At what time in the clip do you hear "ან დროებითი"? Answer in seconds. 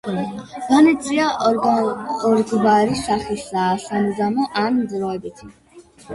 4.65-5.53